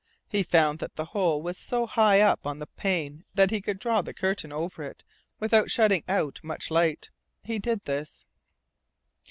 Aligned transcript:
He 0.27 0.41
found 0.41 0.79
that 0.79 0.95
the 0.95 1.05
hole 1.13 1.43
was 1.43 1.59
so 1.59 1.85
high 1.85 2.21
up 2.21 2.47
on 2.47 2.57
the 2.57 2.65
pane 2.65 3.23
that 3.35 3.51
he 3.51 3.61
could 3.61 3.77
draw 3.77 4.01
the 4.01 4.15
curtain 4.15 4.51
over 4.51 4.81
it 4.81 5.03
without 5.39 5.69
shutting 5.69 6.03
out 6.07 6.39
much 6.41 6.71
light. 6.71 7.11
He 7.43 7.59
did 7.59 7.85
this. 7.85 8.25